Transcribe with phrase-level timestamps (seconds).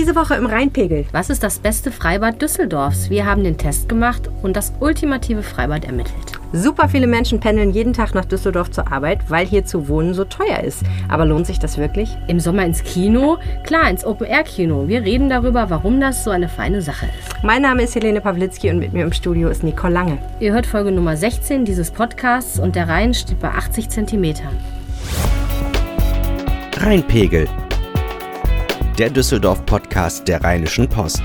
[0.00, 1.04] Diese Woche im Rheinpegel.
[1.12, 3.10] Was ist das beste Freibad Düsseldorfs?
[3.10, 6.40] Wir haben den Test gemacht und das ultimative Freibad ermittelt.
[6.54, 10.24] Super viele Menschen pendeln jeden Tag nach Düsseldorf zur Arbeit, weil hier zu wohnen so
[10.24, 10.84] teuer ist.
[11.08, 12.16] Aber lohnt sich das wirklich?
[12.28, 13.36] Im Sommer ins Kino?
[13.64, 14.88] Klar, ins Open-Air-Kino.
[14.88, 17.44] Wir reden darüber, warum das so eine feine Sache ist.
[17.44, 20.16] Mein Name ist Helene Pawlitzki und mit mir im Studio ist Nicole Lange.
[20.40, 24.56] Ihr hört Folge Nummer 16 dieses Podcasts und der Rhein steht bei 80 Zentimetern.
[26.78, 27.46] Rheinpegel
[29.00, 31.22] der Düsseldorf-Podcast der Rheinischen Post.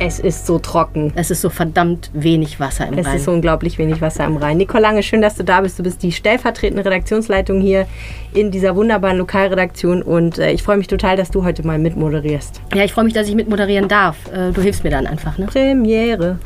[0.00, 1.12] Es ist so trocken.
[1.14, 3.14] Es ist so verdammt wenig Wasser im es Rhein.
[3.14, 4.56] Es ist so unglaublich wenig Wasser im Rhein.
[4.56, 5.78] Nicole Lange, schön, dass du da bist.
[5.78, 7.86] Du bist die stellvertretende Redaktionsleitung hier
[8.34, 12.60] in dieser wunderbaren Lokalredaktion und äh, ich freue mich total, dass du heute mal mitmoderierst.
[12.74, 14.16] Ja, ich freue mich, dass ich mitmoderieren darf.
[14.32, 15.46] Äh, du hilfst mir dann einfach, ne?
[15.46, 16.40] Premiere.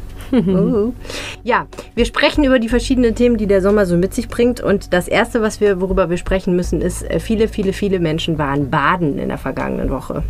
[1.45, 4.61] Ja, wir sprechen über die verschiedenen Themen, die der Sommer so mit sich bringt.
[4.61, 8.39] Und das Erste, was wir, worüber wir sprechen müssen, ist, äh, viele, viele, viele Menschen
[8.39, 10.23] waren baden in der vergangenen Woche.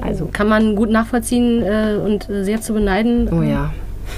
[0.00, 3.28] Also kann man gut nachvollziehen äh, und sehr zu beneiden.
[3.32, 3.72] Oh ja.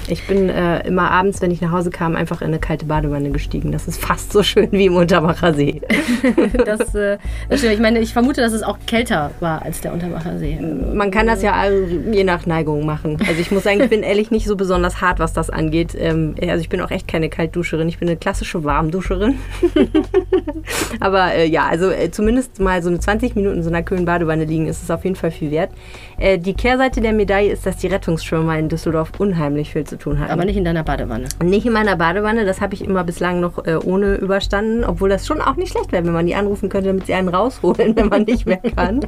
[0.07, 3.29] Ich bin äh, immer abends, wenn ich nach Hause kam, einfach in eine kalte Badewanne
[3.31, 3.71] gestiegen.
[3.71, 5.81] Das ist fast so schön wie im Unterbacher See.
[6.65, 7.17] das, äh,
[7.49, 7.73] das stimmt.
[7.73, 10.59] Ich meine, ich vermute, dass es auch kälter war als der Unterbacher See.
[10.59, 11.69] Man kann das ja
[12.11, 13.17] je nach Neigung machen.
[13.27, 15.95] Also ich muss sagen, ich bin ehrlich nicht so besonders hart, was das angeht.
[15.97, 17.87] Ähm, also ich bin auch echt keine Kaltduscherin.
[17.89, 19.39] Ich bin eine klassische Warmduscherin.
[20.99, 24.05] Aber äh, ja, also äh, zumindest mal so eine 20 Minuten in so einer kühlen
[24.05, 25.71] Badewanne liegen, ist es auf jeden Fall viel wert.
[26.19, 30.19] Äh, die Kehrseite der Medaille ist, dass die Rettungsschwimmer in Düsseldorf unheimlich viel zu tun
[30.19, 30.31] hatten.
[30.31, 31.27] Aber nicht in deiner Badewanne.
[31.43, 35.25] Nicht in meiner Badewanne, das habe ich immer bislang noch äh, ohne überstanden, obwohl das
[35.25, 38.07] schon auch nicht schlecht wäre, wenn man die anrufen könnte, damit sie einen rausholen, wenn
[38.07, 39.01] man nicht mehr kann.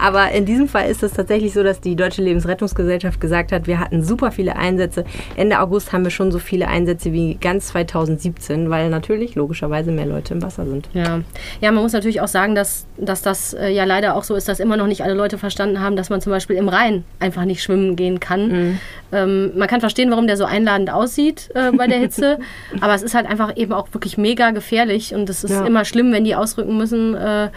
[0.00, 3.80] Aber in diesem Fall ist es tatsächlich so, dass die Deutsche Lebensrettungsgesellschaft gesagt hat, wir
[3.80, 5.04] hatten super viele Einsätze.
[5.36, 10.06] Ende August haben wir schon so viele Einsätze wie ganz 2017, weil natürlich logischerweise mehr
[10.06, 10.88] Leute im Wasser sind.
[10.92, 11.20] Ja,
[11.60, 14.48] ja man muss natürlich auch sagen, dass, dass das äh, ja leider auch so ist,
[14.48, 17.44] dass immer noch nicht alle Leute verstanden haben, dass man zum Beispiel im Rhein einfach
[17.44, 18.48] nicht schwimmen gehen kann.
[18.48, 18.78] Mhm.
[19.12, 22.38] Ähm, man kann verstehen, warum der so einladend aussieht äh, bei der Hitze,
[22.80, 25.66] aber es ist halt einfach eben auch wirklich mega gefährlich und es ist ja.
[25.66, 27.14] immer schlimm, wenn die ausrücken müssen.
[27.14, 27.50] Äh,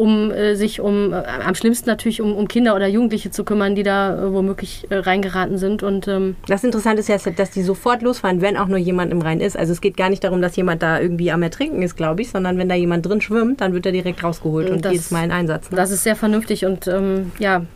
[0.00, 3.74] um äh, sich um, äh, am schlimmsten natürlich um, um, Kinder oder Jugendliche zu kümmern,
[3.74, 5.82] die da äh, womöglich äh, reingeraten sind.
[5.82, 9.20] Und, ähm das Interessante ist ja, dass die sofort losfahren, wenn auch nur jemand im
[9.20, 9.58] Rhein ist.
[9.58, 12.30] Also es geht gar nicht darum, dass jemand da irgendwie am Ertrinken ist, glaube ich,
[12.30, 15.24] sondern wenn da jemand drin schwimmt, dann wird er direkt rausgeholt und, das, jedes Mal
[15.24, 15.70] in Einsatz.
[15.70, 15.76] Ne?
[15.76, 17.66] Das ist sehr vernünftig und ähm, ja,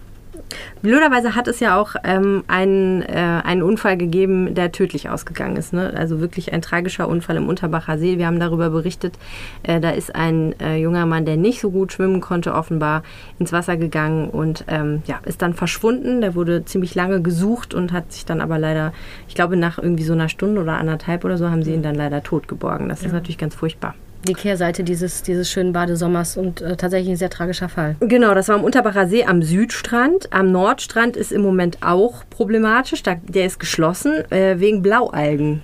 [0.83, 5.73] Blöderweise hat es ja auch ähm, einen, äh, einen Unfall gegeben, der tödlich ausgegangen ist.
[5.73, 5.95] Ne?
[5.97, 8.19] Also wirklich ein tragischer Unfall im Unterbacher See.
[8.19, 9.19] Wir haben darüber berichtet.
[9.63, 13.03] Äh, da ist ein äh, junger Mann, der nicht so gut schwimmen konnte, offenbar
[13.39, 16.21] ins Wasser gegangen und ähm, ja, ist dann verschwunden.
[16.21, 18.93] Der wurde ziemlich lange gesucht und hat sich dann aber leider,
[19.29, 21.95] ich glaube, nach irgendwie so einer Stunde oder anderthalb oder so, haben sie ihn dann
[21.95, 22.89] leider tot geborgen.
[22.89, 23.07] Das ja.
[23.07, 27.31] ist natürlich ganz furchtbar die Kehrseite dieses, dieses schönen Badesommers und äh, tatsächlich ein sehr
[27.31, 27.97] tragischer Fall.
[28.01, 30.33] Genau, das war am Unterbacher See am Südstrand.
[30.33, 33.03] Am Nordstrand ist im Moment auch problematisch.
[33.03, 35.63] der ist geschlossen äh, wegen Blaualgen.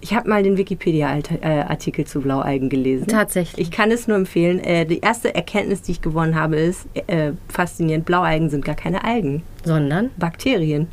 [0.00, 3.08] Ich habe mal den Wikipedia-Artikel zu Blaualgen gelesen.
[3.08, 3.66] Tatsächlich.
[3.66, 4.60] Ich kann es nur empfehlen.
[4.60, 8.04] Äh, die erste Erkenntnis, die ich gewonnen habe, ist äh, faszinierend.
[8.04, 9.42] Blaualgen sind gar keine Algen.
[9.64, 10.10] Sondern?
[10.16, 10.88] Bakterien.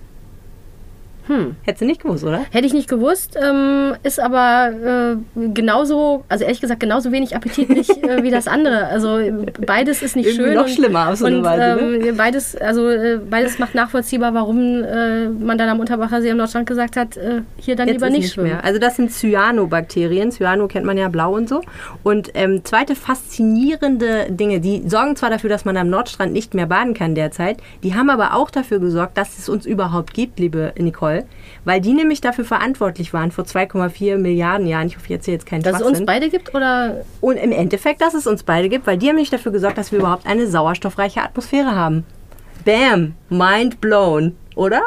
[1.28, 1.56] Hm.
[1.64, 2.46] Hättest du nicht gewusst, oder?
[2.52, 7.90] Hätte ich nicht gewusst, ähm, ist aber äh, genauso, also ehrlich gesagt, genauso wenig appetitlich
[8.04, 8.88] äh, wie das andere.
[8.88, 9.20] Also
[9.66, 10.54] beides ist nicht Irgendwie schön.
[10.56, 11.44] noch und, schlimmer auf so eine und.
[11.44, 12.08] Ne?
[12.10, 16.38] Ähm, beides, also äh, beides macht nachvollziehbar, warum äh, man dann am Unterbacher See am
[16.38, 18.50] Nordstrand gesagt hat, äh, hier dann Jetzt lieber nicht, nicht schwimmen.
[18.50, 18.64] Mehr.
[18.64, 20.32] Also das sind Cyanobakterien.
[20.32, 21.62] Cyano kennt man ja blau und so.
[22.04, 26.66] Und ähm, zweite faszinierende Dinge, die sorgen zwar dafür, dass man am Nordstrand nicht mehr
[26.66, 30.74] baden kann derzeit, die haben aber auch dafür gesorgt, dass es uns überhaupt gibt, liebe
[30.78, 31.26] Nicole toll,
[31.66, 34.88] weil die nämlich dafür verantwortlich waren vor 2,4 Milliarden Jahren.
[34.88, 37.04] Ich hoffe, ich erzähle jetzt keinen Dass es uns beide gibt oder?
[37.22, 39.92] Und im Endeffekt, dass es uns beide gibt, weil die haben nämlich dafür gesorgt, dass
[39.92, 42.06] wir überhaupt eine sauerstoffreiche Atmosphäre haben.
[42.66, 44.82] Bam, mind blown, oder?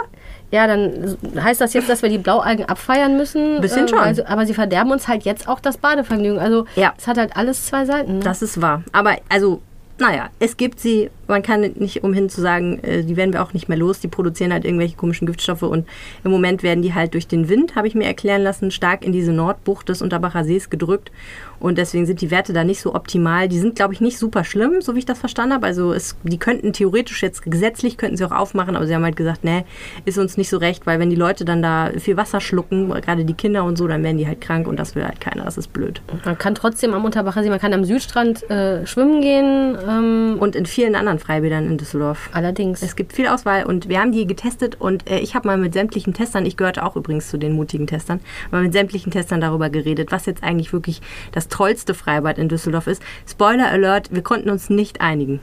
[0.50, 3.60] Ja, dann heißt das jetzt, dass wir die Blaualgen abfeiern müssen.
[3.60, 3.98] Bisschen schon.
[3.98, 6.38] Also, aber sie verderben uns halt jetzt auch das Badevergnügen.
[6.38, 6.94] Also ja.
[6.96, 8.18] es hat halt alles zwei Seiten.
[8.18, 8.24] Ne?
[8.24, 8.82] Das ist wahr.
[8.92, 9.60] Aber also
[9.98, 13.54] naja, es gibt sie, man kann nicht umhin zu sagen, äh, die werden wir auch
[13.54, 14.00] nicht mehr los.
[14.00, 15.86] Die produzieren halt irgendwelche komischen Giftstoffe und
[16.22, 19.12] im Moment werden die halt durch den Wind, habe ich mir erklären lassen, stark in
[19.12, 21.10] diese Nordbucht des Unterbacher Sees gedrückt
[21.60, 23.48] und deswegen sind die Werte da nicht so optimal.
[23.48, 25.66] Die sind, glaube ich, nicht super schlimm, so wie ich das verstanden habe.
[25.66, 29.16] Also es, die könnten theoretisch jetzt gesetzlich könnten sie auch aufmachen, aber sie haben halt
[29.16, 29.64] gesagt, nee,
[30.04, 33.24] ist uns nicht so recht, weil wenn die Leute dann da viel Wasser schlucken, gerade
[33.24, 35.44] die Kinder und so, dann werden die halt krank und das will halt keiner.
[35.44, 36.00] Das ist blöd.
[36.24, 39.76] Man kann trotzdem am Unterbacher See, man kann am Südstrand äh, schwimmen gehen.
[39.88, 42.30] Ähm und in vielen anderen Freibädern in Düsseldorf.
[42.32, 42.82] Allerdings.
[42.82, 45.74] Es gibt viel Auswahl und wir haben die getestet und äh, ich habe mal mit
[45.74, 48.20] sämtlichen Testern, ich gehörte auch übrigens zu den mutigen Testern,
[48.50, 51.00] mal mit sämtlichen Testern darüber geredet, was jetzt eigentlich wirklich
[51.32, 53.02] das tollste Freibad in Düsseldorf ist.
[53.28, 55.40] Spoiler Alert, wir konnten uns nicht einigen.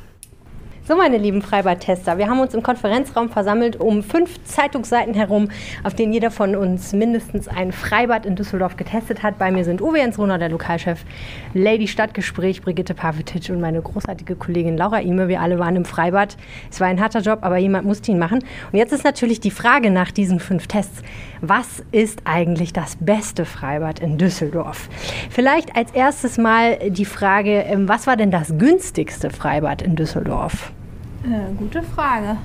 [0.85, 5.47] So, meine lieben Freibad-Tester, wir haben uns im Konferenzraum versammelt um fünf Zeitungsseiten herum,
[5.85, 9.37] auf denen jeder von uns mindestens ein Freibad in Düsseldorf getestet hat.
[9.37, 11.05] Bei mir sind Uwe Jens Rohner, der Lokalchef,
[11.53, 15.29] Lady Stadtgespräch, Brigitte Pavetic und meine großartige Kollegin Laura Ime.
[15.29, 16.35] Wir alle waren im Freibad.
[16.69, 18.39] Es war ein harter Job, aber jemand musste ihn machen.
[18.39, 21.01] Und jetzt ist natürlich die Frage nach diesen fünf Tests,
[21.39, 24.89] was ist eigentlich das beste Freibad in Düsseldorf?
[25.29, 30.72] Vielleicht als erstes mal die Frage, ähm, was war denn das günstigste Freibad in Düsseldorf?
[31.23, 32.37] Äh, gute Frage.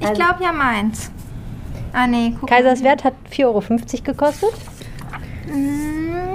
[0.00, 1.10] Ich Also- glaube ja meins.
[1.92, 4.50] Ah nee, guck Kaiserswerth hat 4,50 Euro gekostet.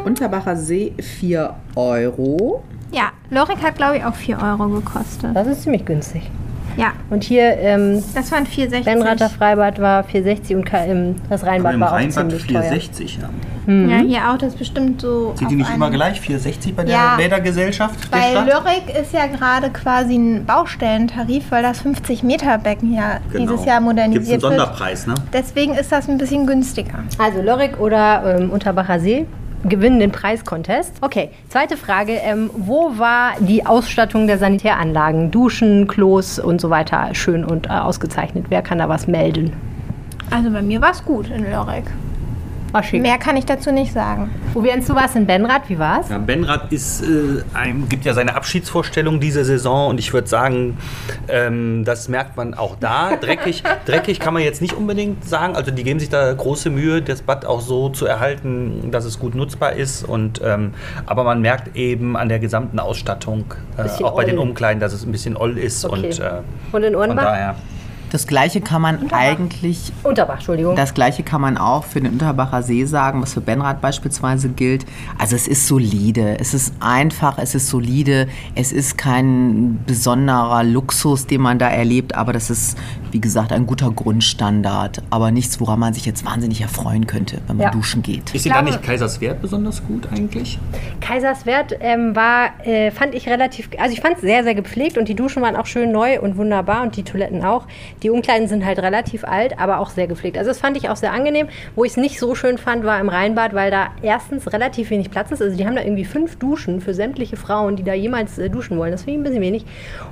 [0.04, 2.64] Unterbacher See 4 Euro.
[2.92, 5.36] Ja, Lorik hat glaube ich auch 4 Euro gekostet.
[5.36, 6.30] Das ist ziemlich günstig.
[6.78, 8.84] Ja, Und hier ähm, das waren 4,60.
[8.84, 12.64] Benrather Freibad war 4,60 und ähm, das Rheinbad Im war auch Rheinbad ziemlich teuer.
[12.64, 13.20] 460
[13.68, 13.74] ja.
[13.74, 15.34] Ja, hier auch, das ist bestimmt so.
[15.38, 16.20] Sind die nicht immer gleich?
[16.22, 17.16] 460 bei der Ja.
[17.18, 18.46] Bädergesellschaft der Bei Stadt?
[18.48, 23.52] Lyrik ist ja gerade quasi ein Baustellentarif, weil das 50 Meter Becken ja Genau.
[23.52, 24.42] dieses Jahr Gibt's einen modernisiert wird.
[24.42, 25.16] Sonderpreis, ne?
[25.34, 27.00] Deswegen ist das ein bisschen günstiger.
[27.18, 29.26] Also Lörrick oder ähm, Unterbacher See
[29.68, 30.94] gewinnen den Preiscontest.
[31.02, 32.14] Okay, zweite Frage.
[32.24, 35.32] Ähm, wo war die Ausstattung der Sanitäranlagen?
[35.32, 38.46] Duschen, Klos und so weiter schön und äh, ausgezeichnet.
[38.50, 39.54] Wer kann da was melden?
[40.30, 41.86] Also bei mir war es gut in Lyrik.
[42.76, 43.02] War schick.
[43.02, 44.30] Mehr kann ich dazu nicht sagen.
[44.54, 46.10] Wo wir du warst in Benrath, wie war's?
[46.10, 50.78] Ja, Benrad ist, äh, ein, gibt ja seine Abschiedsvorstellung diese Saison und ich würde sagen,
[51.30, 53.16] ähm, das merkt man auch da.
[53.16, 55.56] Dreckig, dreckig kann man jetzt nicht unbedingt sagen.
[55.56, 59.20] Also die geben sich da große Mühe, das Bad auch so zu erhalten, dass es
[59.20, 60.04] gut nutzbar ist.
[60.04, 60.74] Und, ähm,
[61.06, 64.50] aber man merkt eben an der gesamten Ausstattung, äh, auch bei den oll.
[64.50, 65.86] Umkleiden, dass es ein bisschen oll ist.
[65.86, 66.08] Okay.
[66.08, 66.42] Und, äh,
[66.74, 67.56] Und in von Urnbach?
[68.12, 70.76] Das gleiche kann man eigentlich Unterbach, Entschuldigung.
[70.76, 74.86] Das gleiche kann man auch für den Unterbacher See sagen, was für Benrad beispielsweise gilt.
[75.18, 81.28] Also es ist solide, es ist einfach, es ist solide, es ist kein besonderer Luxus,
[81.28, 82.78] den man da erlebt, aber das ist,
[83.12, 87.58] wie gesagt, ein guter Grundstandard, aber nichts, woran man sich jetzt wahnsinnig erfreuen könnte, wenn
[87.58, 87.72] man Ja.
[87.72, 88.34] duschen geht.
[88.34, 90.60] Ist dir da nicht Kaiserswerth besonders gut eigentlich?
[91.02, 95.08] Kaiserswerth ähm, war, äh, fand ich relativ, also ich fand es sehr, sehr gepflegt und
[95.08, 97.66] die Duschen waren auch schön neu und wunderbar und die Toiletten auch.
[98.04, 100.38] Die Umkleiden sind halt relativ alt, aber auch sehr gepflegt.
[100.38, 101.48] Also das fand ich auch sehr angenehm.
[101.76, 105.12] Wo ich es nicht so schön fand, war im Rheinbad, weil da erstens relativ wenig
[105.12, 105.42] Platz ist.
[105.42, 108.78] Also die haben da irgendwie fünf Duschen für sämtliche Frauen, die da jemals äh, duschen
[108.78, 108.92] wollen.
[108.92, 109.66] Das finde ich ein bisschen wenig.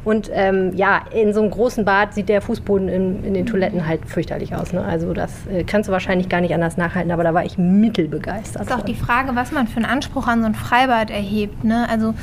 [0.03, 3.87] Und ähm, ja, in so einem großen Bad sieht der Fußboden in, in den Toiletten
[3.87, 4.73] halt fürchterlich aus.
[4.73, 4.83] Ne?
[4.83, 8.61] Also das äh, kannst du wahrscheinlich gar nicht anders nachhalten, aber da war ich mittelbegeistert.
[8.61, 11.63] Das ist auch die Frage, was man für einen Anspruch an so ein Freibad erhebt.
[11.63, 11.87] Ne?
[11.89, 12.13] Also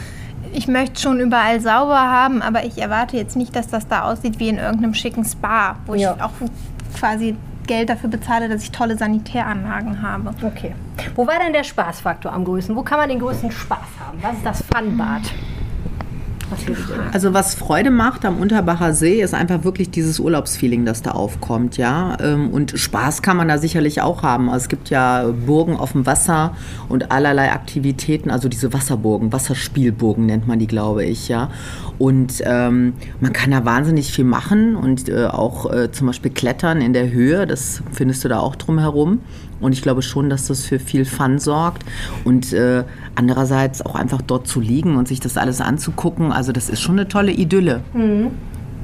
[0.53, 4.39] ich möchte schon überall sauber haben, aber ich erwarte jetzt nicht, dass das da aussieht
[4.39, 6.15] wie in irgendeinem schicken Spa, wo Ja.
[6.17, 6.31] ich auch
[6.99, 7.37] quasi
[7.67, 10.35] Geld dafür bezahle, dass ich tolle Sanitäranlagen habe.
[10.43, 10.75] Okay.
[11.15, 12.75] Wo war denn der Spaßfaktor am größten?
[12.75, 14.19] Wo kann man den größten Spaß haben?
[14.23, 15.23] Was ist das Funbad?
[16.51, 17.13] Was?
[17.13, 21.77] Also was Freude macht am Unterbacher See ist einfach wirklich dieses Urlaubsfeeling, das da aufkommt,
[21.77, 22.17] ja.
[22.21, 24.49] Ähm, Und Spaß kann man da sicherlich auch haben.
[24.51, 26.55] Also es gibt ja Burgen auf dem Wasser
[26.89, 31.51] und allerlei Aktivitäten, also diese Wasserburgen, Wasserspielburgen nennt man die, glaube ich, ja.
[31.99, 36.81] Und ähm, man kann da wahnsinnig viel machen und äh, auch äh, zum Beispiel klettern
[36.81, 39.21] in der Höhe, das findest du da auch drumherum.
[39.61, 41.85] Und ich glaube schon, dass das für viel Fun sorgt.
[42.25, 46.33] Und äh, andererseits auch einfach dort zu liegen und sich das alles anzugucken.
[46.41, 47.83] Also das ist schon eine tolle Idylle.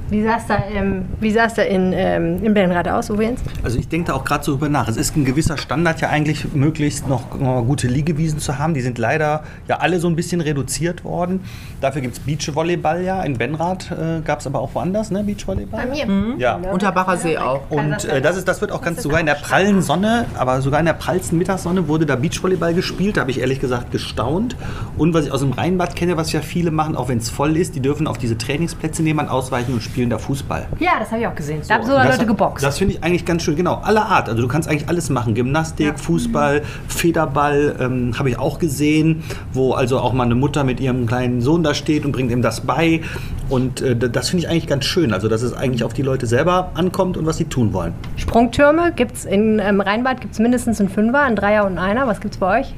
[0.08, 3.40] Wie sah es da, ähm, wie sah's da in, ähm, in Benrad aus, Uwe Jens?
[3.64, 4.86] Also ich denke da auch gerade so drüber nach.
[4.86, 8.74] Es ist ein gewisser Standard ja eigentlich, möglichst noch gute Liegewiesen zu haben.
[8.74, 11.40] Die sind leider ja alle so ein bisschen reduziert worden.
[11.80, 13.22] Dafür gibt es Beachvolleyball ja.
[13.22, 15.24] In Benrath äh, gab es aber auch woanders, ne?
[15.24, 15.86] Beachvolleyball?
[15.86, 16.36] Bei mir.
[16.38, 16.54] Ja.
[16.56, 17.62] Unterbacher See auch.
[17.70, 20.78] Und äh, das, ist, das wird auch ganz sogar in der prallen Sonne, aber sogar
[20.78, 23.16] in der prallsten Mittagssonne wurde da Beachvolleyball gespielt.
[23.16, 24.54] Da habe ich ehrlich gesagt gestaunt.
[24.96, 27.56] Und was ich aus dem Rheinbad kenne, was ja viele machen, auch wenn es voll
[27.56, 30.66] ist, die dürfen auf diese Trainingsplätze nehmen, ausweichen und spielen da Fußball.
[30.78, 31.62] Ja, das habe ich auch gesehen.
[31.66, 32.64] Da haben sogar das- Leute geboxt.
[32.64, 33.76] Das finde ich eigentlich ganz schön, genau.
[33.76, 34.28] Aller Art.
[34.28, 35.34] Also du kannst eigentlich alles machen.
[35.34, 39.22] Gymnastik, Fußball, Federball ähm, habe ich auch gesehen,
[39.52, 42.42] wo also auch mal eine Mutter mit ihrem kleinen Sohn da steht und bringt ihm
[42.42, 43.00] das bei.
[43.48, 45.12] Und äh, das finde ich eigentlich ganz schön.
[45.12, 47.94] Also dass es eigentlich auf die Leute selber ankommt und was sie tun wollen.
[48.16, 52.06] Sprungtürme gibt es in ähm, Rheinbad gibt's mindestens einen Fünfer, einen Dreier und einen Einer.
[52.06, 52.74] Was gibt es bei euch?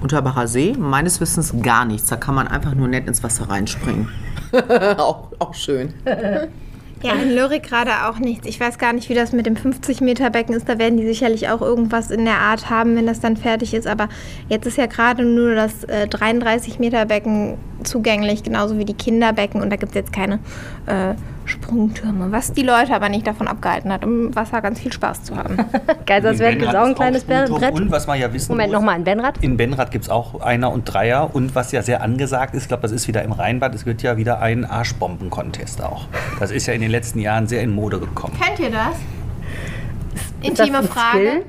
[0.00, 2.08] Unterbacher See, meines Wissens gar nichts.
[2.08, 4.08] Da kann man einfach nur nett ins Wasser reinspringen.
[4.98, 5.94] auch, auch schön.
[7.02, 8.44] Ja, in Lyrik gerade auch nichts.
[8.46, 10.68] Ich weiß gar nicht, wie das mit dem 50-Meter-Becken ist.
[10.68, 13.86] Da werden die sicherlich auch irgendwas in der Art haben, wenn das dann fertig ist.
[13.86, 14.08] Aber
[14.48, 19.62] jetzt ist ja gerade nur das äh, 33-Meter-Becken zugänglich, genauso wie die Kinderbecken.
[19.62, 20.40] Und da gibt es jetzt keine
[20.86, 21.14] äh,
[21.48, 25.36] Sprungtürme, was die Leute aber nicht davon abgehalten hat, im Wasser ganz viel Spaß zu
[25.36, 25.56] haben.
[26.06, 27.24] Kaiserswerth In gibt es auch ein kleines.
[27.24, 27.50] Brett.
[27.50, 29.38] Und was man ja wissen Moment, nochmal ein Benrad.
[29.42, 31.34] in Benrath gibt es auch Einer und Dreier.
[31.34, 34.02] Und was ja sehr angesagt ist, ich glaube, das ist wieder im Rheinbad, es wird
[34.02, 36.06] ja wieder ein Arschbomben-Contest auch.
[36.38, 38.36] Das ist ja in den letzten Jahren sehr in Mode gekommen.
[38.40, 38.94] Kennt ihr das?
[40.42, 41.18] Ist das Intime ein Frage.
[41.18, 41.44] Skill?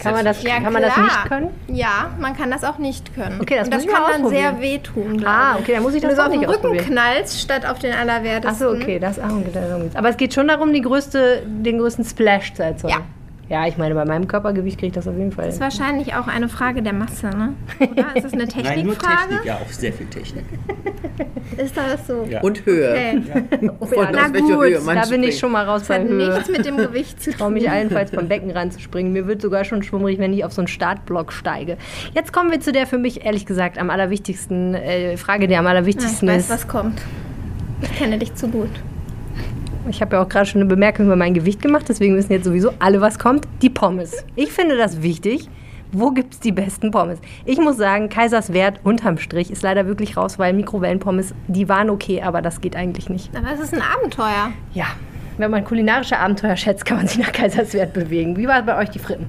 [0.00, 1.48] Kann man das, Ja, kann man das nicht können?
[1.68, 3.40] Ja, man kann das auch nicht können.
[3.40, 5.24] Okay, das Und das kann dann sehr wehtun.
[5.24, 7.94] Ah, okay, dann muss ich das auch auf den nicht Rücken knallst, statt auf den
[7.94, 8.68] allerwertesten.
[8.68, 9.96] Achso, okay, das, geht's.
[9.96, 12.94] Aber es geht schon darum, die größte, den größten Splash zu erzeugen.
[12.94, 13.19] Ja.
[13.50, 15.46] Ja, ich meine, bei meinem Körpergewicht kriege ich das auf jeden Fall.
[15.46, 17.52] Das ist wahrscheinlich auch eine Frage der Masse, ne?
[17.80, 18.14] Oder?
[18.16, 19.40] Ist das eine Technikfrage?
[19.44, 20.44] ja, auch sehr viel Technik.
[21.56, 22.24] Ist das so?
[22.30, 22.40] Ja.
[22.42, 22.92] Und Höhe.
[22.92, 23.22] Okay.
[23.80, 25.94] Von Na aus welcher gut, Höhe man da bin ich schon mal raus Das bei
[26.00, 26.28] hat Höhe.
[26.32, 27.54] nichts mit dem Gewicht zu Ich traue tun.
[27.54, 29.12] mich allenfalls vom Becken ranzuspringen.
[29.12, 31.76] Mir wird sogar schon schwummrig, wenn ich auf so einen Startblock steige.
[32.14, 35.64] Jetzt kommen wir zu der für mich ehrlich gesagt am allerwichtigsten äh, Frage, der am
[35.64, 36.50] Ja, ich allerwichtigsten weiß, ist.
[36.50, 37.02] was kommt.
[37.82, 38.70] Ich kenne dich zu gut.
[39.90, 42.44] Ich habe ja auch gerade schon eine Bemerkung über mein Gewicht gemacht, deswegen wissen jetzt
[42.44, 43.46] sowieso alle, was kommt.
[43.62, 44.24] Die Pommes.
[44.36, 45.48] Ich finde das wichtig.
[45.92, 47.18] Wo gibt es die besten Pommes?
[47.44, 52.22] Ich muss sagen, Kaiserswerth unterm Strich ist leider wirklich raus, weil Mikrowellenpommes, die waren okay,
[52.22, 53.36] aber das geht eigentlich nicht.
[53.36, 54.52] Aber es ist ein Abenteuer.
[54.72, 54.86] Ja,
[55.38, 58.36] wenn man kulinarische Abenteuer schätzt, kann man sich nach Kaiserswerth bewegen.
[58.36, 59.26] Wie war bei euch die Fritten?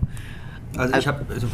[0.78, 1.26] Also ich habe...
[1.34, 1.48] Also,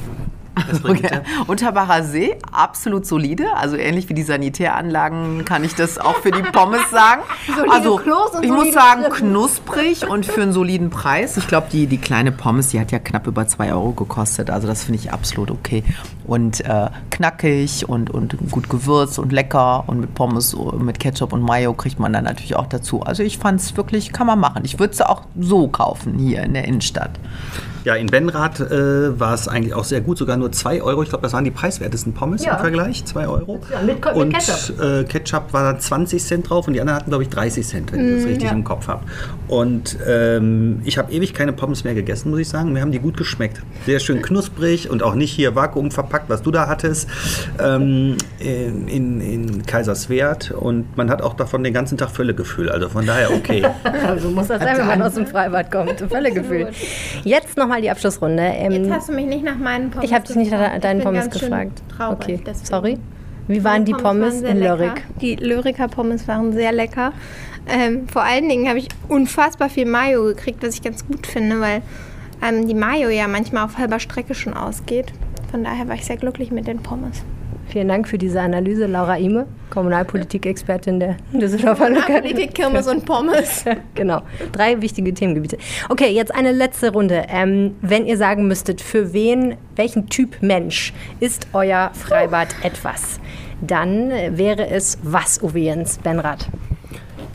[0.83, 1.21] Okay.
[1.47, 3.45] Unterbacher See, absolut solide.
[3.55, 7.21] Also ähnlich wie die Sanitäranlagen kann ich das auch für die Pommes sagen.
[7.47, 11.37] Solide also Klos und ich muss sagen, knusprig und für einen soliden Preis.
[11.37, 14.49] Ich glaube, die, die kleine Pommes, die hat ja knapp über 2 Euro gekostet.
[14.49, 15.83] Also das finde ich absolut okay.
[16.25, 19.83] Und äh, knackig und, und gut gewürzt und lecker.
[19.87, 23.01] Und mit Pommes, mit Ketchup und Mayo kriegt man dann natürlich auch dazu.
[23.01, 24.63] Also ich fand es wirklich, kann man machen.
[24.65, 27.11] Ich würde es auch so kaufen hier in der Innenstadt.
[27.87, 31.03] Ja, in Benrath äh, war es eigentlich auch sehr gut, sogar nur 2 Euro.
[31.03, 32.55] Ich glaube, das waren die preiswertesten Pommes Ja.
[32.55, 33.61] im Vergleich, 2 Euro.
[33.71, 34.81] Ja, mit mit und Ketchup.
[34.81, 37.93] Äh, Ketchup war da 20 Cent drauf und die anderen hatten, glaube ich, 30 Cent,
[37.93, 38.51] wenn ich das richtig ja.
[38.51, 39.05] im Kopf habe.
[39.47, 42.73] Und ähm, ich habe ewig keine Pommes mehr gegessen, muss ich sagen.
[42.73, 43.61] Mir haben die gut geschmeckt.
[43.85, 47.07] Sehr schön knusprig und auch nicht hier Vakuum verpackt, was du da hattest,
[47.57, 50.51] ähm, in, in, Kaiserswerth.
[50.51, 52.69] Und man hat auch davon den ganzen Tag Völlegefühl.
[52.69, 53.63] Also von daher okay.
[54.05, 56.01] Also muss das sein, wenn man aus dem Freibad kommt.
[56.09, 56.67] Völlegefühl.
[57.23, 58.43] Jetzt nochmal die Abschlussrunde.
[58.43, 60.83] Ähm, Jetzt hast du mich nicht nach meinen Pommes ich habe dich nicht nach gefragt.
[60.83, 61.81] deinen Pommes gefragt.
[61.95, 62.65] Traurig, okay, deswegen.
[62.65, 62.97] sorry.
[63.47, 64.59] Wie waren die Pommes waren sehr in.
[64.59, 65.03] Lörrick?
[65.21, 67.13] Die Lörriker Pommes waren sehr lecker.
[67.67, 71.59] Ähm, vor allen Dingen habe ich unfassbar viel Mayo gekriegt, was ich ganz gut finde,
[71.59, 71.81] weil
[72.41, 75.13] ähm, die Mayo ja manchmal auf halber Strecke schon ausgeht.
[75.51, 77.23] Von daher war ich sehr glücklich mit den Pommes.
[77.69, 81.89] Vielen Dank für diese Analyse, Laura Ime, Kommunalpolitik-Expertin der Düsseldorfer.
[81.89, 83.65] Politik, Kirmes und Pommes.
[83.95, 84.21] Genau,
[84.51, 85.57] drei wichtige Themengebiete.
[85.89, 87.25] Okay, jetzt eine letzte Runde.
[87.29, 93.19] Ähm, wenn ihr sagen müsstet, für wen, welchen Typ Mensch ist euer Freibad etwas,
[93.61, 96.47] dann wäre es was, Uwe Jens Benrath?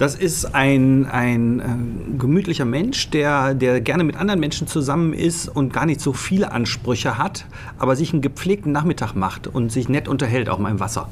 [0.02, 5.46] Das ist ein, ein äh, gemütlicher Mensch, der, der gerne mit anderen Menschen zusammen ist
[5.46, 7.46] und gar nicht so viele Ansprüche hat,
[7.78, 11.08] aber sich einen gepflegten Nachmittag macht und sich nett unterhält, auch mal im Wasser.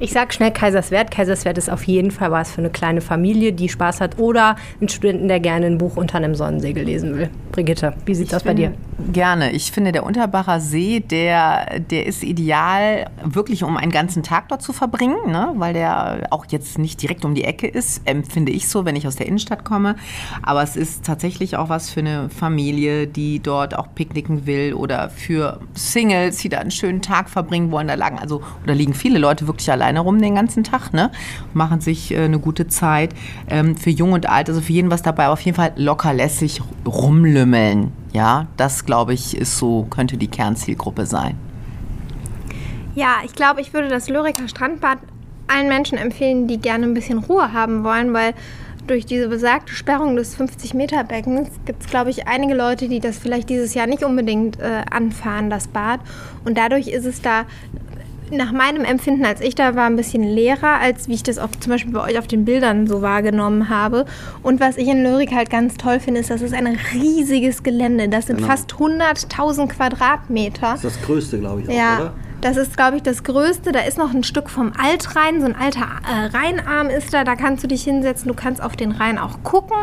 [0.00, 1.10] Ich sag schnell Kaiserswerth.
[1.10, 4.88] Kaiserswerth ist auf jeden Fall was für eine kleine Familie, die Spaß hat oder einen
[4.88, 7.30] Studenten, der gerne ein Buch unter einem Sonnensegel lesen will.
[7.50, 8.74] Brigitte, wie sieht's aus bei dir?
[9.12, 9.50] Gerne.
[9.52, 14.62] Ich finde, der Unterbacher See, der, der ist ideal, wirklich um einen ganzen Tag dort
[14.62, 15.52] zu verbringen, ne?
[15.56, 19.06] weil der auch jetzt nicht direkt um die Ecke ist, empfinde ich so, wenn ich
[19.06, 19.96] aus der Innenstadt komme.
[20.42, 25.10] Aber es ist tatsächlich auch was für eine Familie, die dort auch picknicken will oder
[25.10, 27.88] für Singles, die da einen schönen Tag verbringen wollen.
[27.88, 31.10] Da lagen also, oder liegen viele Leute wirklich alleine rum den ganzen Tag, ne?
[31.54, 33.14] machen sich äh, eine gute Zeit.
[33.48, 36.12] Ähm, für Jung und Alt, also für jeden was dabei, aber auf jeden Fall locker
[36.12, 37.92] lässig rumlümmeln.
[38.12, 41.36] Ja, das glaube ich ist so, könnte die Kernzielgruppe sein.
[42.94, 44.98] Ja, ich glaube, ich würde das Lüriker Strandbad
[45.48, 48.34] allen Menschen empfehlen, die gerne ein bisschen Ruhe haben wollen, weil
[48.86, 53.50] durch diese besagte Sperrung des 50-Meter-Beckens gibt es, glaube ich, einige Leute, die das vielleicht
[53.50, 56.00] dieses Jahr nicht unbedingt äh, anfahren, das Bad.
[56.44, 57.44] Und dadurch ist es da
[58.30, 61.48] nach meinem Empfinden, als ich da war, ein bisschen leerer, als wie ich das auch
[61.60, 64.04] zum Beispiel bei euch auf den Bildern so wahrgenommen habe.
[64.42, 68.08] Und was ich in Lyrik halt ganz toll finde, ist, das ist ein riesiges Gelände.
[68.08, 68.48] Das sind Genau.
[68.48, 70.72] fast 100.000 Quadratmeter.
[70.72, 72.14] Das ist das Größte, glaube ich, auch, Ja, oder?
[72.40, 73.72] Das ist, glaube ich, das Größte.
[73.72, 77.24] Da ist noch ein Stück vom Altrhein, so ein alter äh, Rheinarm ist da.
[77.24, 78.28] Da kannst du dich hinsetzen.
[78.28, 79.76] Du kannst auf den Rhein auch gucken,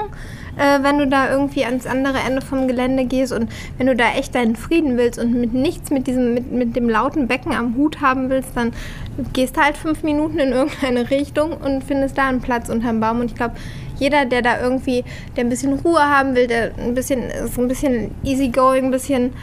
[0.57, 3.33] äh, wenn du da irgendwie ans andere Ende vom Gelände gehst.
[3.33, 6.75] Und wenn du da echt deinen Frieden willst und mit nichts mit diesem, mit, mit
[6.75, 8.71] dem lauten Becken am Hut haben willst, dann
[9.33, 13.19] gehst halt fünf Minuten in irgendeine Richtung und findest da einen Platz unterm Baum.
[13.19, 13.55] Und ich glaube,
[13.97, 15.03] jeder, der da irgendwie,
[15.35, 19.33] der ein bisschen Ruhe haben will, der ein bisschen, ist ein bisschen easygoing, ein bisschen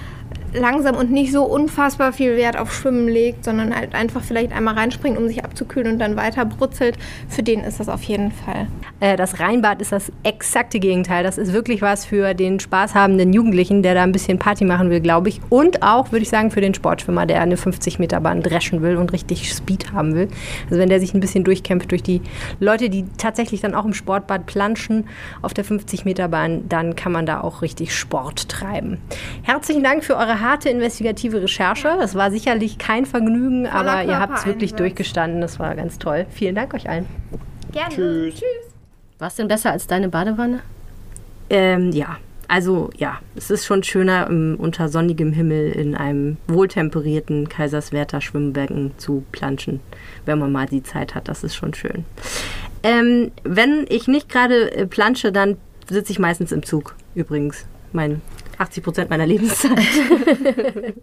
[0.54, 4.74] langsam und nicht so unfassbar viel Wert auf Schwimmen legt, sondern halt einfach vielleicht einmal
[4.74, 8.66] reinspringt, um sich abzukühlen und dann weiter brutzelt, für den ist das auf jeden Fall.
[9.00, 11.24] Äh, das Rheinbad ist das exakte Gegenteil.
[11.24, 15.00] Das ist wirklich was für den spaßhabenden Jugendlichen, der da ein bisschen Party machen will,
[15.00, 15.40] glaube ich.
[15.48, 19.52] Und auch, würde ich sagen, für den Sportschwimmer, der eine 50-Meter-Bahn dreschen will und richtig
[19.52, 20.28] Speed haben will.
[20.66, 22.20] Also wenn der sich ein bisschen durchkämpft durch die
[22.60, 25.06] Leute, die tatsächlich dann auch im Sportbad planschen
[25.40, 28.98] auf der 50-Meter-Bahn, dann kann man da auch richtig Sport treiben.
[29.42, 31.96] Herzlichen Dank für eure harte investigative Recherche.
[31.98, 35.40] Das war sicherlich kein Vergnügen, Voller aber ihr habt es wirklich durchgestanden.
[35.40, 36.26] Das war ganz toll.
[36.30, 37.06] Vielen Dank euch allen.
[37.72, 37.94] Gerne.
[37.94, 38.44] Tschüss.
[39.18, 40.60] War es denn besser als deine Badewanne?
[41.48, 42.18] Ähm, ja,
[42.48, 48.92] also ja, es ist schon schöner, ähm, unter sonnigem Himmel in einem wohltemperierten Kaiserswerther Schwimmbecken
[48.98, 49.80] zu planschen,
[50.26, 51.28] wenn man mal die Zeit hat.
[51.28, 52.04] Das ist schon schön.
[52.82, 55.56] Ähm, wenn ich nicht gerade äh, plansche, dann
[55.88, 57.64] sitze ich meistens im Zug, übrigens.
[57.92, 58.22] Mein
[58.62, 59.72] 80 Prozent meiner Lebenszeit.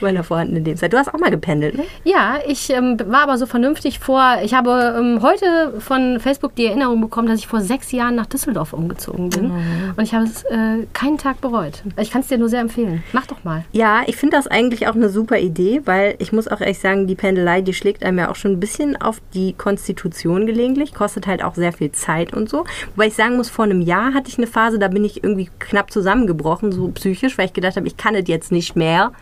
[0.00, 0.92] meiner vorhandenen Lebenszeit.
[0.92, 1.84] Du hast auch mal gependelt, ne?
[2.04, 4.38] Ja, ich ähm, war aber so vernünftig vor.
[4.42, 8.26] Ich habe ähm, heute von Facebook die Erinnerung bekommen, dass ich vor sechs Jahren nach
[8.26, 9.52] Düsseldorf umgezogen bin.
[9.96, 11.82] Und ich habe es äh, keinen Tag bereut.
[11.98, 13.02] Ich kann es dir nur sehr empfehlen.
[13.12, 13.64] Mach doch mal.
[13.72, 17.06] Ja, ich finde das eigentlich auch eine super Idee, weil ich muss auch ehrlich sagen,
[17.06, 21.26] die Pendelei, die schlägt einem ja auch schon ein bisschen auf die Konstitution gelegentlich, kostet
[21.26, 22.64] halt auch sehr viel Zeit und so.
[22.94, 25.50] Wobei ich sagen muss, vor einem Jahr hatte ich eine Phase, da bin ich irgendwie
[25.58, 29.12] knapp zusammengebrochen, so psychisch, weil ich gedacht habe, ich kann es jetzt nicht mehr.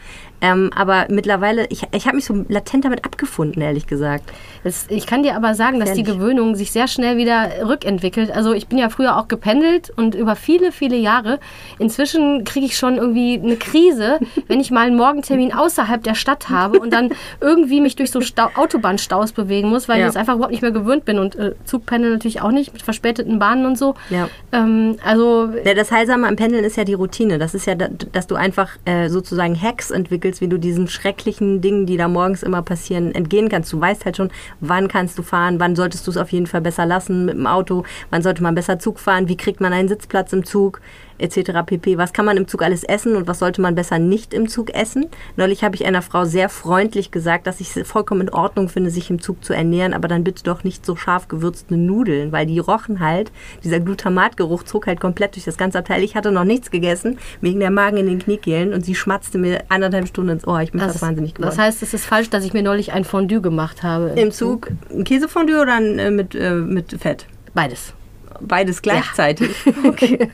[0.47, 4.31] Ähm, aber mittlerweile, ich, ich habe mich so latent damit abgefunden, ehrlich gesagt.
[4.63, 6.03] Das, ich kann dir aber sagen, dass die.
[6.05, 8.31] Gewöhnung sich sehr schnell wieder rückentwickelt.
[8.31, 11.39] Also ich bin ja früher auch gependelt und über viele, viele Jahre.
[11.79, 16.51] Inzwischen kriege ich schon irgendwie eine Krise, wenn ich mal einen Morgentermin außerhalb der Stadt
[16.51, 17.11] habe und dann
[17.41, 20.05] irgendwie mich durch so Stau Autobahnstaus bewegen muss, weil Ja.
[20.07, 21.19] ich es einfach überhaupt nicht mehr gewöhnt bin.
[21.19, 23.95] Und äh, Zugpendeln natürlich auch nicht, mit verspäteten Bahnen und so.
[24.11, 24.29] Ja.
[24.53, 27.39] Ähm, also Ja, das Heilsame am Pendeln ist ja die Routine.
[27.39, 31.61] Das ist ja, da- dass du einfach äh, sozusagen Hacks entwickelst, wie du diesen schrecklichen
[31.61, 33.73] Dingen, die da morgens immer passieren, entgehen kannst.
[33.73, 36.61] Du weißt halt schon, wann kannst du fahren, wann solltest du es auf jeden Fall
[36.61, 39.88] besser lassen mit dem Auto, wann sollte man besser Zug fahren, wie kriegt man einen
[39.88, 40.81] Sitzplatz im Zug,
[41.18, 41.62] etc.
[41.66, 41.99] pp.
[41.99, 44.75] Was kann man im Zug alles essen und was sollte man besser nicht im Zug
[44.75, 45.06] essen?
[45.37, 48.90] Neulich habe ich einer Frau sehr freundlich gesagt, dass ich es vollkommen in Ordnung finde,
[48.90, 52.47] sich im Zug zu ernähren, aber dann bitte doch nicht so scharf gewürzte Nudeln, weil
[52.47, 56.02] die rochen halt, dieser Glutamatgeruch zog halt komplett durch das ganze Abteil.
[56.02, 59.64] Ich hatte noch nichts gegessen, wegen der Magen in den Kniekehlen und sie schmatzte mir
[59.68, 60.61] anderthalb Stunden ins Ohr.
[60.62, 61.50] Ich bin fast wahnsinnig geworden.
[61.50, 64.09] das heißt, es ist falsch, dass ich mir neulich ein Fondue gemacht habe.
[64.16, 67.27] Im Zug ein Käsefondue oder ein, äh, mit, äh, mit Fett?
[67.55, 67.94] Beides.
[68.40, 69.51] Beides gleichzeitig.
[69.85, 70.29] Okay.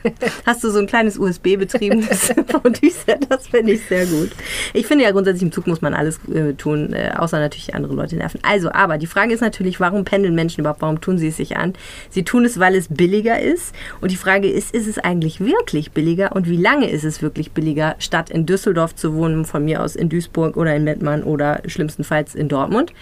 [0.45, 3.19] Hast du so ein kleines USB-betriebenes Fondue-Set?
[3.29, 4.31] Das finde ich sehr gut.
[4.73, 7.93] Ich finde ja grundsätzlich im Zug muss man alles äh, tun, äh, außer natürlich andere
[7.93, 8.39] Leute nerven.
[8.43, 10.81] Also, aber die Frage ist natürlich, warum pendeln Menschen überhaupt?
[10.81, 11.73] Warum tun sie es sich an?
[12.09, 13.73] Sie tun es, weil es billiger ist.
[13.99, 16.35] Und die Frage ist, ist es eigentlich wirklich billiger?
[16.35, 19.95] Und wie lange ist es wirklich billiger, statt in Düsseldorf zu wohnen, von mir aus
[19.95, 22.93] in Duisburg oder in Mettmann oder schlimmstenfalls in Dortmund?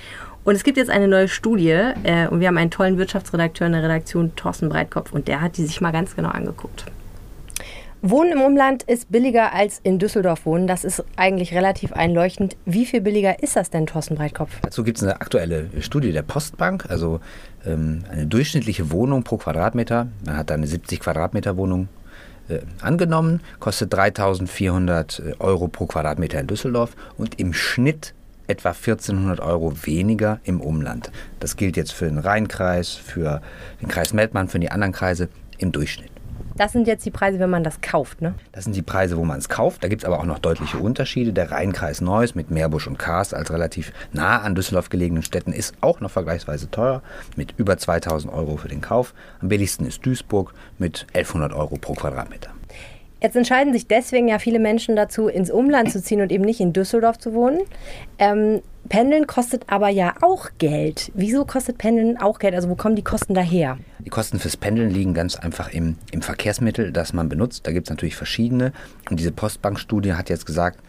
[0.43, 1.69] Und es gibt jetzt eine neue Studie
[2.03, 5.57] äh, und wir haben einen tollen Wirtschaftsredakteur in der Redaktion, Thorsten Breitkopf, und der hat
[5.57, 6.85] die sich mal ganz genau angeguckt.
[8.01, 10.67] Wohnen im Umland ist billiger als in Düsseldorf wohnen.
[10.67, 12.55] Das ist eigentlich relativ einleuchtend.
[12.65, 14.51] Wie viel billiger ist das denn, Thorsten Breitkopf?
[14.61, 17.19] Dazu gibt es eine aktuelle Studie der Postbank, also
[17.65, 20.07] ähm, eine durchschnittliche Wohnung pro Quadratmeter.
[20.25, 21.89] Man hat da eine 70 Quadratmeter Wohnung
[22.47, 28.13] äh, angenommen, kostet 3.400 Euro pro Quadratmeter in Düsseldorf und im Schnitt
[28.49, 31.11] etwa 1.400 Euro weniger im Umland.
[31.39, 33.41] Das gilt jetzt für den Rheinkreis, für
[33.81, 36.11] den Kreis Meldmann, für die anderen Kreise im Durchschnitt.
[36.55, 38.33] Das sind jetzt die Preise, wenn man das kauft, ne?
[38.51, 39.81] Das sind die Preise, wo man es kauft.
[39.81, 41.31] Da gibt es aber auch noch deutliche Unterschiede.
[41.31, 45.75] Der Rheinkreis Neuss mit Meerbusch und Karst als relativ nah an Düsseldorf gelegenen Städten ist
[45.79, 47.01] auch noch vergleichsweise teuer
[47.37, 49.13] mit über 2000 Euro für den Kauf.
[49.39, 52.49] Am billigsten ist Duisburg mit 1100 Euro pro Quadratmeter.
[53.21, 56.61] Jetzt entscheiden sich deswegen ja viele Menschen dazu, ins Umland zu ziehen und eben nicht
[56.61, 57.59] in Düsseldorf zu wohnen.
[58.17, 61.11] Ähm, Pendeln kostet aber ja auch Geld.
[61.13, 62.55] Wieso kostet Pendeln auch Geld?
[62.55, 63.77] Also wo kommen die Kosten daher?
[63.99, 67.67] Die Kosten fürs Pendeln liegen ganz einfach im, im Verkehrsmittel, das man benutzt.
[67.67, 68.71] Da gibt es natürlich verschiedene.
[69.09, 70.79] Und diese Postbank-Studie hat jetzt gesagt,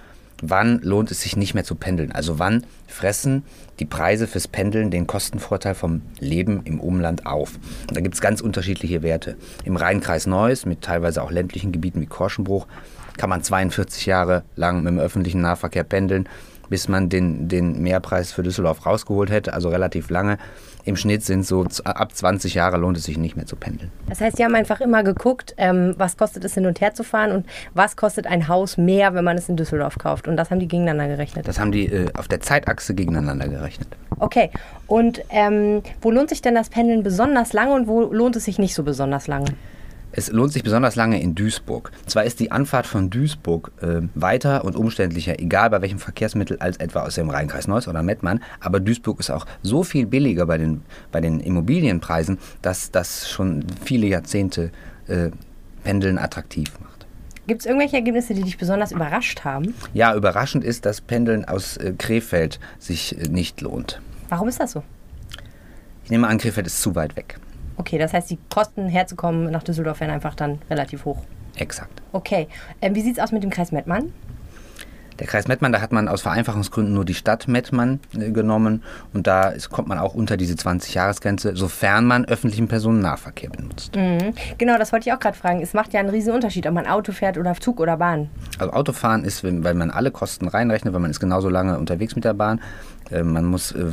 [0.42, 2.12] wann lohnt es sich nicht mehr zu pendeln?
[2.12, 3.44] Also wann fressen
[3.78, 7.58] die Preise fürs Pendeln den Kostenvorteil vom Leben im Umland auf?
[7.88, 9.36] Und da gibt es ganz unterschiedliche Werte.
[9.64, 12.66] Im Rheinkreis Neuss, mit teilweise auch ländlichen Gebieten wie Korschenbruch,
[13.16, 16.28] kann man 42 Jahre lang mit dem öffentlichen Nahverkehr pendeln,
[16.70, 20.38] bis man den, den Mehrpreis für Düsseldorf rausgeholt hätte, also relativ lange.
[20.84, 23.90] Im Schnitt sind so ab 20 Jahre lohnt es sich nicht mehr zu pendeln.
[24.08, 27.02] Das heißt, die haben einfach immer geguckt, ähm, was kostet es hin und her zu
[27.02, 30.26] fahren und was kostet ein Haus mehr, wenn man es in Düsseldorf kauft.
[30.26, 31.46] Und das haben die gegeneinander gerechnet.
[31.46, 33.88] Das haben die äh, auf der Zeitachse gegeneinander gerechnet.
[34.18, 34.50] Okay.
[34.86, 38.58] Und ähm, wo lohnt sich denn das Pendeln besonders lange und wo lohnt es sich
[38.58, 39.48] nicht so besonders lange?
[40.12, 41.92] Es lohnt sich besonders lange in Duisburg.
[42.06, 46.78] Zwar ist die Anfahrt von Duisburg äh, weiter und umständlicher, egal bei welchem Verkehrsmittel, als
[46.78, 50.58] etwa aus dem Rheinkreis Neuss oder Mettmann, aber Duisburg ist auch so viel billiger bei
[50.58, 54.72] den, bei den Immobilienpreisen, dass das schon viele Jahrzehnte
[55.06, 55.30] äh,
[55.84, 57.06] Pendeln attraktiv macht.
[57.46, 59.74] Gibt es irgendwelche Ergebnisse, die dich besonders überrascht haben?
[59.94, 64.00] Ja, überraschend ist, dass Pendeln aus äh, Krefeld sich äh, nicht lohnt.
[64.28, 64.82] Warum ist das so?
[66.04, 67.38] Ich nehme an, Krefeld ist zu weit weg.
[67.80, 71.22] Okay, das heißt, die Kosten herzukommen nach Düsseldorf wären einfach dann relativ hoch.
[71.56, 72.02] Exakt.
[72.12, 72.46] Okay,
[72.82, 74.12] ähm, wie sieht es aus mit dem Kreis Mettmann?
[75.18, 78.82] Der Kreis Mettmann, da hat man aus Vereinfachungsgründen nur die Stadt Mettmann äh, genommen
[79.14, 83.96] und da ist, kommt man auch unter diese 20-Jahres-Grenze, sofern man öffentlichen Personennahverkehr benutzt.
[83.96, 84.32] Mhm.
[84.58, 85.60] Genau, das wollte ich auch gerade fragen.
[85.62, 88.28] Es macht ja einen riesen Unterschied, ob man Auto fährt oder Zug oder Bahn.
[88.58, 92.14] Also Autofahren ist, wenn- weil man alle Kosten reinrechnet, weil man ist genauso lange unterwegs
[92.14, 92.60] mit der Bahn.
[93.10, 93.86] Äh, Man muss äh,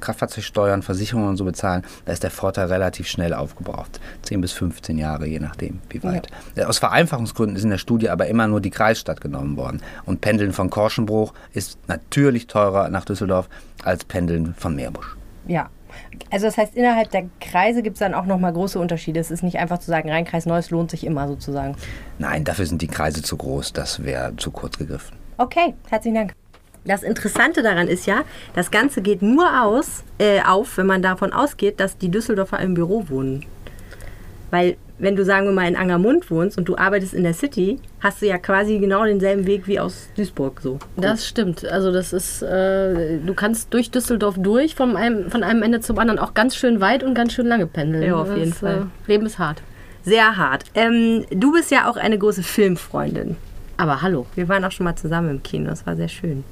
[0.00, 1.82] Kraftfahrzeugsteuern, Versicherungen und so bezahlen.
[2.04, 4.00] Da ist der Vorteil relativ schnell aufgebraucht.
[4.22, 6.28] 10 bis 15 Jahre, je nachdem, wie weit.
[6.54, 9.80] Äh, Aus Vereinfachungsgründen ist in der Studie aber immer nur die Kreisstadt genommen worden.
[10.04, 13.48] Und Pendeln von Korschenbruch ist natürlich teurer nach Düsseldorf
[13.82, 15.16] als Pendeln von Meerbusch.
[15.46, 15.68] Ja.
[16.30, 19.20] Also das heißt, innerhalb der Kreise gibt es dann auch nochmal große Unterschiede.
[19.20, 21.76] Es ist nicht einfach zu sagen, Rheinkreis Neuss lohnt sich immer sozusagen.
[22.18, 23.72] Nein, dafür sind die Kreise zu groß.
[23.72, 25.16] Das wäre zu kurz gegriffen.
[25.38, 26.34] Okay, herzlichen Dank.
[26.84, 31.32] Das Interessante daran ist ja, das Ganze geht nur aus, äh, auf, wenn man davon
[31.32, 33.46] ausgeht, dass die Düsseldorfer im Büro wohnen.
[34.50, 37.80] Weil, wenn du sagen wir mal in Angermund wohnst und du arbeitest in der City,
[38.00, 40.78] hast du ja quasi genau denselben Weg wie aus Duisburg so.
[40.96, 41.64] Das stimmt.
[41.64, 45.98] Also das ist, äh, du kannst durch Düsseldorf durch, von einem, von einem Ende zum
[45.98, 48.04] anderen auch ganz schön weit und ganz schön lange pendeln.
[48.04, 48.86] Ja, auf jeden das, Fall.
[49.06, 49.62] Äh, Leben ist hart.
[50.04, 50.64] Sehr hart.
[50.74, 53.36] Ähm, du bist ja auch eine große Filmfreundin.
[53.78, 54.26] Aber hallo.
[54.34, 56.44] Wir waren auch schon mal zusammen im Kino, das war sehr schön.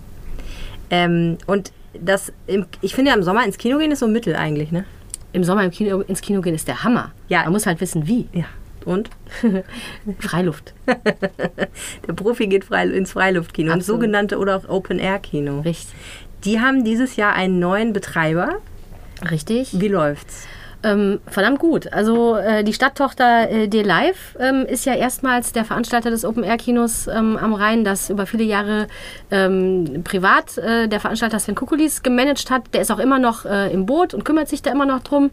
[0.92, 4.36] Ähm, und das, im, ich finde ja im Sommer ins Kino gehen ist so Mittel
[4.36, 4.84] eigentlich, ne?
[5.32, 7.12] Im Sommer im Kino, ins Kino gehen ist der Hammer.
[7.28, 7.44] Ja.
[7.44, 8.28] Man muss halt wissen, wie.
[8.32, 8.44] Ja.
[8.84, 9.08] Und?
[10.18, 10.74] Freiluft.
[10.86, 15.60] Der Profi geht frei, ins Freiluftkino, ins sogenannte oder auch Open-Air-Kino.
[15.60, 15.94] Richtig.
[16.44, 18.56] Die haben dieses Jahr einen neuen Betreiber.
[19.30, 19.80] Richtig.
[19.80, 20.46] Wie läuft's?
[20.84, 21.92] Ähm, verdammt gut.
[21.92, 27.36] Also äh, die Stadttochter äh, D-Live ähm, ist ja erstmals der Veranstalter des Open-Air-Kinos ähm,
[27.36, 28.88] am Rhein, das über viele Jahre
[29.30, 32.62] ähm, privat äh, der Veranstalter Sven Kukulis gemanagt hat.
[32.74, 35.30] Der ist auch immer noch äh, im Boot und kümmert sich da immer noch drum.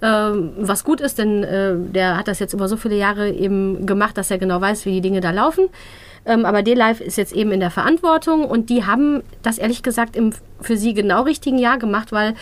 [0.00, 3.86] Ähm, was gut ist, denn äh, der hat das jetzt über so viele Jahre eben
[3.86, 5.68] gemacht, dass er genau weiß, wie die Dinge da laufen.
[6.26, 10.16] Ähm, aber D-Live ist jetzt eben in der Verantwortung und die haben das ehrlich gesagt
[10.16, 12.34] im für sie genau richtigen Jahr gemacht, weil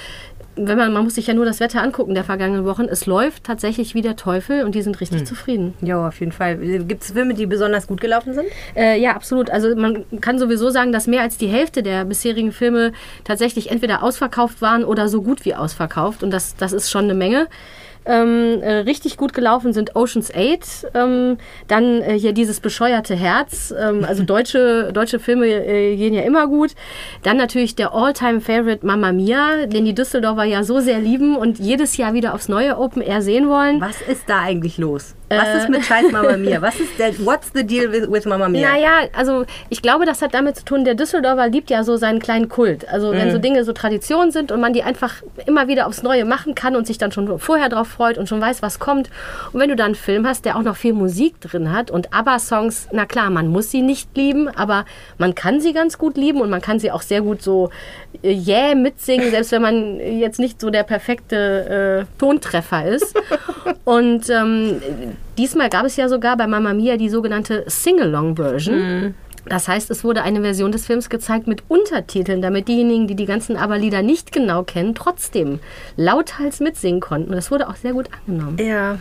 [0.56, 2.84] wenn man, man muss sich ja nur das Wetter angucken der vergangenen Wochen.
[2.84, 5.74] Es läuft tatsächlich wie der Teufel und die sind richtig zufrieden.
[5.80, 6.56] Ja, auf jeden Fall.
[6.56, 8.46] Gibt es Filme, die besonders gut gelaufen sind?
[8.76, 9.50] Äh, ja, absolut.
[9.50, 12.92] Also man kann sowieso sagen, dass mehr als die Hälfte der bisherigen Filme
[13.24, 16.22] tatsächlich entweder ausverkauft waren oder so gut wie ausverkauft.
[16.22, 17.48] Und das, das ist schon eine Menge.
[18.06, 21.38] Ähm, äh, richtig gut gelaufen sind Oceans 8, ähm,
[21.68, 26.46] dann äh, hier dieses bescheuerte Herz, ähm, also deutsche, deutsche Filme äh, gehen ja immer
[26.46, 26.74] gut.
[27.22, 31.96] Dann natürlich der All-Time-Favorite Mamma Mia, den die Düsseldorfer ja so sehr lieben und jedes
[31.96, 33.80] Jahr wieder aufs neue Open Air sehen wollen.
[33.80, 35.14] Was ist da eigentlich los?
[35.38, 36.60] Was ist mit Scheiß Mama Mia?
[36.62, 38.68] Was ist der, what's the deal with, with Mama Mia?
[38.68, 42.20] Naja, also ich glaube, das hat damit zu tun, der Düsseldorfer liebt ja so seinen
[42.20, 42.88] kleinen Kult.
[42.88, 46.24] Also wenn so Dinge so Tradition sind und man die einfach immer wieder aufs Neue
[46.24, 49.10] machen kann und sich dann schon vorher drauf freut und schon weiß, was kommt.
[49.52, 52.12] Und wenn du dann einen Film hast, der auch noch viel Musik drin hat und
[52.12, 54.84] ABBA-Songs, na klar, man muss sie nicht lieben, aber
[55.18, 57.70] man kann sie ganz gut lieben und man kann sie auch sehr gut so
[58.22, 63.14] äh, yeah mitsingen, selbst wenn man jetzt nicht so der perfekte äh, Tontreffer ist.
[63.85, 64.81] Und ähm,
[65.38, 69.14] diesmal gab es ja sogar bei Mamma Mia die sogenannte Sing-Along-Version.
[69.46, 73.27] Das heißt, es wurde eine Version des Films gezeigt mit Untertiteln, damit diejenigen, die die
[73.27, 75.59] ganzen ABBA-Lieder nicht genau kennen, trotzdem
[75.96, 77.29] lauthals mitsingen konnten.
[77.31, 78.57] Und das wurde auch sehr gut angenommen.
[78.59, 78.98] Ja.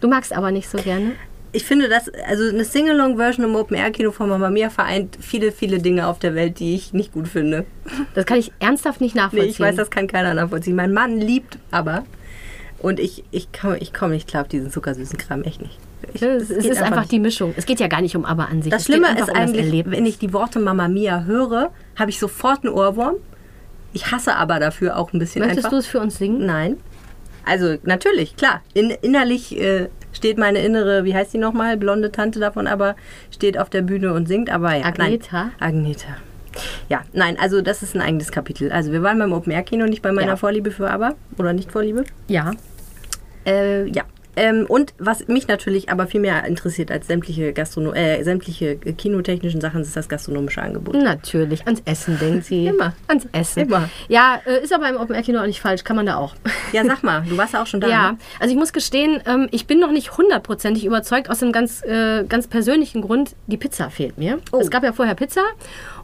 [0.00, 1.12] Du magst aber nicht so gerne.
[1.52, 6.08] Ich finde, dass also eine Sing-Along-Version im Open-Air-Kino von Mama Mia vereint viele, viele Dinge
[6.08, 7.64] auf der Welt, die ich nicht gut finde.
[8.16, 9.50] Das kann ich ernsthaft nicht Nee, nachvollziehen.
[9.50, 10.74] ich weiß, das kann keiner nachvollziehen.
[10.74, 12.04] Mein Mann liebt aber.
[12.84, 15.78] Und ich, ich komme ich komm nicht klar auf diesen zuckersüßen Kram, echt nicht.
[16.12, 17.12] Ich, es, ist einfach nicht.
[17.12, 17.54] die Mischung.
[17.56, 18.70] Es geht ja gar nicht um ABBA an sich.
[18.70, 22.62] Das Schlimme ist um eigentlich, wenn ich die Worte Mama Mia höre, habe ich sofort
[22.62, 23.14] einen Ohrwurm.
[23.94, 25.70] Ich hasse aber dafür auch ein bisschen Möchtest einfach.
[25.70, 26.44] du es für uns singen?
[26.44, 26.76] Nein.
[27.46, 28.60] Also natürlich, klar.
[28.74, 32.96] In, innerlich äh, steht meine innere, wie heißt die nochmal, blonde Tante davon, aber
[33.30, 34.50] steht auf der Bühne und singt.
[34.50, 35.44] Aber ja, Agneta?
[35.44, 35.52] Nein.
[35.58, 36.16] Agneta.
[36.90, 38.70] Ja, nein, also das ist ein eigenes Kapitel.
[38.70, 40.36] Also wir waren beim Open Air Kino, nicht bei meiner Ja.
[40.36, 42.04] Vorliebe für aber oder nicht Vorliebe.
[42.28, 42.52] Ja.
[43.46, 44.04] Äh, ja.
[44.36, 49.60] Ähm, und was mich natürlich aber viel mehr interessiert als sämtliche, Gastrono äh, sämtliche kinotechnischen
[49.60, 50.96] Sachen, ist das gastronomische Angebot.
[50.96, 52.66] Natürlich, ans Essen denkt sie.
[52.74, 52.94] Immer.
[53.06, 53.60] Ans Essen.
[53.60, 53.88] Immer.
[54.08, 56.34] Ja, äh, ist aber im Open-Air-Kino auch nicht falsch, kann man da auch.
[56.72, 57.88] Ja, sag mal, du warst ja auch schon da.
[57.94, 58.18] Ja, ne?
[58.40, 62.24] also ich muss gestehen, ähm, ich bin noch nicht hundertprozentig überzeugt aus einem ganz, äh,
[62.24, 63.36] ganz persönlichen Grund.
[63.46, 64.40] Die Pizza fehlt mir.
[64.50, 64.58] Oh.
[64.58, 65.42] Es gab ja vorher Pizza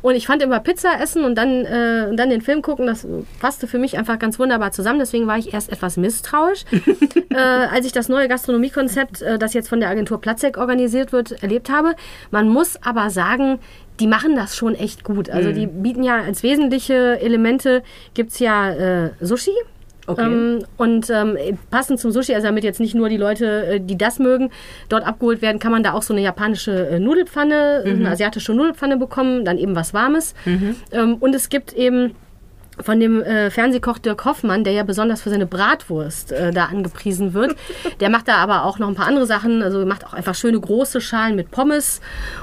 [0.02, 3.06] und ich fand immer Pizza essen und dann, äh, und dann den Film gucken, das
[3.40, 4.98] passte für mich einfach ganz wunderbar zusammen.
[4.98, 6.64] Deswegen war ich erst etwas misstrauisch,
[7.30, 11.42] äh, als ich das neue Gastronomiekonzept, äh, das jetzt von der Agentur Platzek organisiert wird,
[11.42, 11.94] erlebt habe.
[12.30, 13.58] Man muss aber sagen,
[14.00, 15.28] die machen das schon echt gut.
[15.28, 17.82] Also die bieten ja als wesentliche Elemente,
[18.14, 19.52] gibt es ja äh, Sushi.
[20.06, 20.24] Okay.
[20.24, 21.36] Ähm, und ähm,
[21.70, 24.50] passend zum Sushi, also damit jetzt nicht nur die Leute, äh, die das mögen,
[24.88, 28.96] dort abgeholt werden, kann man da auch so eine japanische äh, Nudelpfanne, eine asiatische Nudelpfanne
[28.96, 30.34] bekommen, dann eben was Warmes.
[30.92, 32.14] Ähm, und es gibt eben
[32.82, 37.34] von dem äh, Fernsehkoch Dirk Hoffmann, der ja besonders für seine Bratwurst äh, da angepriesen
[37.34, 37.56] wird.
[38.00, 39.62] Der macht da aber auch noch ein paar andere Sachen.
[39.62, 42.00] Also macht auch einfach schöne große Schalen mit Pommes.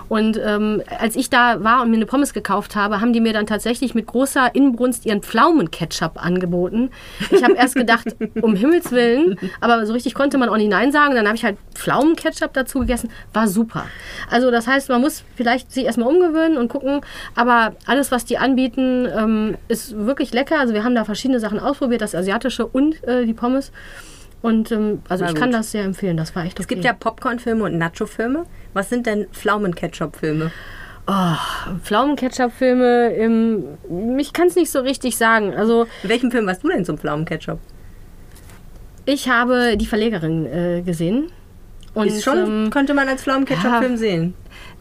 [0.10, 3.34] Und ähm, als ich da war und mir eine Pommes gekauft habe, haben die mir
[3.34, 6.92] dann tatsächlich mit großer Inbrunst ihren Pflaumenketchup angeboten.
[7.30, 8.08] Ich habe erst gedacht,
[8.42, 11.16] um Himmels Willen, aber so richtig konnte man auch nicht Nein sagen.
[11.16, 13.10] Dann habe ich halt Pflaumenketchup dazu gegessen.
[13.34, 13.86] War super.
[14.30, 17.02] Also das heißt, man muss vielleicht sich erstmal umgewöhnen und gucken.
[17.36, 20.60] Aber alles, was die anbieten, ähm, ist wirklich lecker.
[20.60, 23.72] Also wir haben da verschiedene Sachen ausprobiert, das Asiatische und äh, die Pommes.
[24.42, 26.18] Und ähm, also War ich kann das sehr empfehlen.
[26.18, 26.62] Das war echt okay.
[26.62, 28.46] Es gibt ja Popcorn-Filme und Nacho-Filme.
[28.74, 30.52] Was sind denn Pflaumen-Ketchup-Filme?
[31.84, 33.64] Pflaumen-Ketchup-Filme, ähm,
[34.20, 35.54] ich kann es nicht so richtig sagen.
[35.54, 37.60] Also In welchem Film warst du denn zum Pflaumen-Ketchup?
[39.08, 41.32] ich habe die Verlegerin äh, gesehen.
[41.98, 43.98] Und, Ist schon, ähm, könnte man als Pflaumen-Ketchup-Film ja.
[43.98, 44.34] sehen.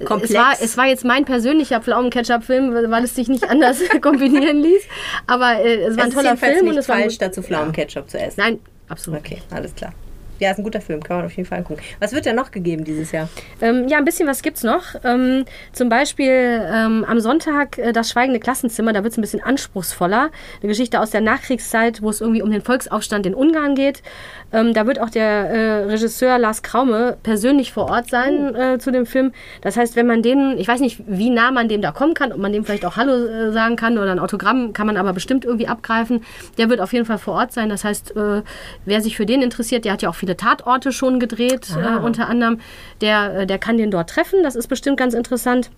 [0.05, 0.31] Komplex.
[0.31, 4.83] Es war, es war jetzt mein persönlicher Pflaumen-Ketchup-Film, weil es sich nicht anders kombinieren ließ.
[5.26, 7.22] Aber äh, es war ein es ist toller Film und es war falsch, gut.
[7.22, 8.40] dazu Pflaumen-Ketchup zu essen.
[8.40, 9.20] Nein, absolut.
[9.20, 9.94] Okay, alles klar.
[10.38, 11.81] Ja, ist ein guter Film, kann man auf jeden Fall angucken.
[11.99, 13.29] Was wird denn noch gegeben dieses Jahr?
[13.62, 14.83] Ähm, ja, ein bisschen was gibt's noch.
[15.03, 20.31] Ähm, zum Beispiel ähm, am Sonntag äh, das Schweigende Klassenzimmer, da wird's ein bisschen anspruchsvoller.
[20.61, 24.03] Eine Geschichte aus der Nachkriegszeit, wo es irgendwie um den Volksaufstand in Ungarn geht.
[24.53, 28.92] Ähm, da wird auch der äh, Regisseur Lars Kraume persönlich vor Ort sein äh, zu
[28.92, 29.33] dem Film.
[29.62, 32.33] Das heißt, wenn man den, ich weiß nicht, wie nah man dem da kommen kann,
[32.33, 35.12] ob man dem vielleicht auch Hallo äh, sagen kann oder ein Autogramm kann man aber
[35.12, 36.25] bestimmt irgendwie abgreifen.
[36.59, 37.68] Der wird auf jeden Fall vor Ort sein.
[37.68, 38.42] Das heißt, äh,
[38.85, 42.29] wer sich für den interessiert, der hat ja auch viele Tatorte schon gedreht, äh, unter
[42.29, 42.59] anderem,
[43.01, 44.43] der, äh, der kann den dort treffen.
[44.43, 45.71] Das ist bestimmt ganz interessant.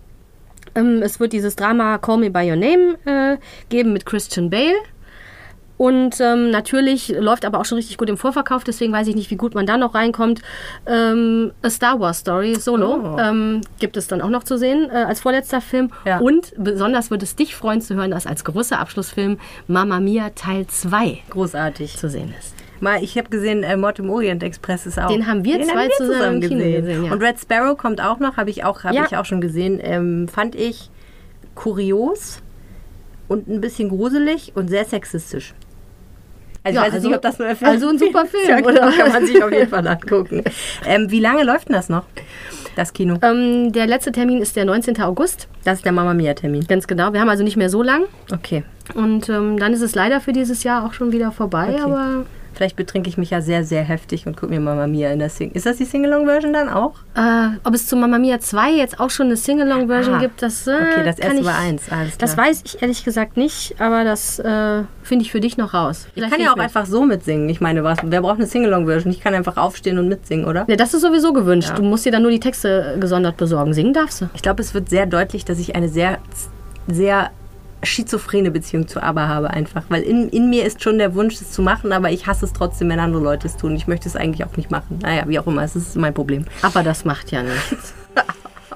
[0.75, 3.37] Ähm, es wird dieses Drama Call Me By Your Name äh,
[3.69, 4.75] geben mit Christian Bale.
[5.77, 9.31] Und ähm, natürlich läuft aber auch schon richtig gut im Vorverkauf, deswegen weiß ich nicht,
[9.31, 10.41] wie gut man da noch reinkommt.
[10.85, 13.17] Ähm, A Star Wars Story Solo Oh.
[13.17, 15.89] ähm, gibt es dann auch noch zu sehen äh, als vorletzter Film.
[16.05, 16.17] Ja.
[16.19, 20.67] Und besonders wird es dich freuen zu hören, dass als großer Abschlussfilm Mamma Mia Teil
[20.67, 21.95] 2 Großartig.
[21.95, 22.55] zu sehen ist.
[22.81, 25.07] Mal, ich habe gesehen, äh, Mord im Orient Express ist auch.
[25.07, 27.11] Den haben wir zwei zusammen im Kino gesehen, ja.
[27.11, 29.05] Und Red Sparrow kommt auch noch, habe ich auch, habe Ja.
[29.05, 29.79] ich auch schon gesehen.
[29.81, 30.89] Ähm, fand ich
[31.55, 32.41] kurios
[33.27, 35.53] und ein bisschen gruselig und sehr sexistisch.
[36.63, 38.69] Also Ja, ich weiß also- nicht, ob das nur also ein super Film, ja, genau,
[38.87, 38.91] oder?
[38.91, 40.43] kann man sich auf jeden Fall angucken.
[40.85, 42.03] Ähm, wie lange läuft denn das noch,
[42.75, 43.17] das Kino?
[43.21, 45.01] Ähm, der letzte Termin ist der 19.
[45.01, 45.47] August.
[45.63, 46.65] Das ist der Mama Mia Termin.
[46.67, 47.13] Ganz genau.
[47.13, 48.03] Wir haben also nicht mehr so lang.
[48.33, 48.63] Okay.
[48.95, 51.69] Und ähm, dann ist es leider für dieses Jahr auch schon wieder vorbei.
[51.75, 51.81] Okay.
[51.81, 55.19] Aber Vielleicht betrinke ich mich ja sehr, sehr heftig und gucke mir Mama Mia in
[55.19, 55.51] der Sing.
[55.51, 56.93] Ist das die Singalong-Version dann auch?
[57.15, 60.67] äh, ob es zu Mamma Mia 2 jetzt auch schon eine Singalong-Version Ah, gibt, das,
[60.67, 62.47] äh, okay, das erste ich, war eins, alles Das klar.
[62.47, 66.05] weiß ich ehrlich gesagt nicht, aber das äh, finde ich für dich noch raus.
[66.07, 66.63] Ich Vielleicht kann ja auch nicht.
[66.65, 67.47] einfach so mitsingen.
[67.49, 69.11] Ich meine, was, wer braucht eine Singalong-Version?
[69.13, 70.65] Ich kann einfach aufstehen und mitsingen, oder?
[70.67, 71.71] Ja, das ist sowieso gewünscht.
[71.75, 73.73] Du musst dir dann nur die Texte gesondert besorgen.
[73.73, 74.29] Singen darfst du.
[74.33, 76.17] Ich glaube, es wird sehr deutlich, dass ich eine sehr,
[76.87, 77.31] sehr
[77.83, 79.83] schizophrene Beziehung zu ABBA habe einfach.
[79.89, 82.53] Weil in, in mir ist schon der Wunsch, es zu machen, aber ich hasse es
[82.53, 83.75] trotzdem, wenn andere Leute es tun.
[83.75, 84.99] Ich möchte es eigentlich auch nicht machen.
[85.01, 86.45] Naja, wie auch immer, es ist mein Problem.
[86.61, 87.93] Aber das macht ja nichts.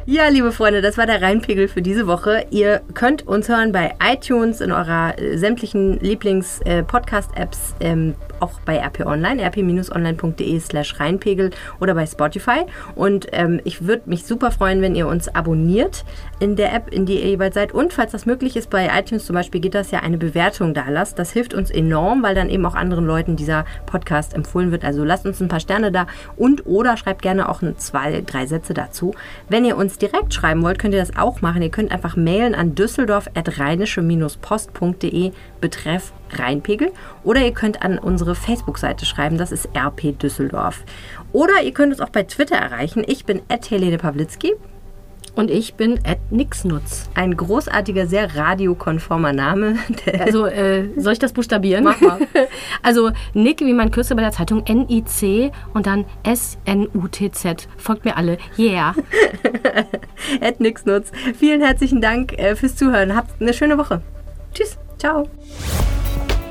[0.07, 2.45] Ja, liebe Freunde, das war der Rheinpegel für diese Woche.
[2.51, 9.05] Ihr könnt uns hören bei iTunes, in eurer äh, sämtlichen Lieblings-Podcast-Apps, ähm, auch bei RP
[9.05, 12.65] Online, rp-online.de slash Rheinpegel oder bei Spotify.
[12.95, 16.05] Und ähm, ich würde mich super freuen, wenn ihr uns abonniert
[16.39, 17.73] in der App, in die ihr jeweils seid.
[17.73, 20.85] Und falls das möglich ist, bei iTunes zum Beispiel geht das ja eine Bewertung da
[20.89, 21.19] lasst.
[21.19, 24.83] Das hilft uns enorm, weil dann eben auch anderen Leuten dieser Podcast empfohlen wird.
[24.83, 28.73] Also lasst uns ein paar Sterne da und oder schreibt gerne auch zwei, drei Sätze
[28.73, 29.13] dazu.
[29.49, 31.61] Wenn ihr uns direkt schreiben wollt, könnt ihr das auch machen.
[31.61, 36.91] Ihr könnt einfach mailen an düsseldorf.rheinische-post.de betreff Rheinpegel
[37.23, 40.83] oder ihr könnt an unsere Facebook-Seite schreiben, das ist RP Düsseldorf.
[41.31, 43.03] Oder ihr könnt uns auch bei Twitter erreichen.
[43.05, 44.53] Ich bin Helene Pawlitzki.
[45.35, 47.09] Und ich bin Ed Nixnutz.
[47.13, 49.77] Ein großartiger, sehr radiokonformer Name.
[50.19, 51.83] Also, äh, soll ich das buchstabieren?
[51.83, 52.19] Mach mal.
[52.81, 57.67] Also, Nick, wie man kürze bei der Zeitung, N-I-C und dann S-N-U-T-Z.
[57.77, 58.37] Folgt mir alle.
[58.57, 58.95] Yeah.
[60.41, 61.11] Ed Nixnutz.
[61.37, 63.15] Vielen herzlichen Dank äh, fürs Zuhören.
[63.15, 64.01] Habt eine schöne Woche.
[64.53, 64.77] Tschüss.
[64.97, 65.27] Ciao.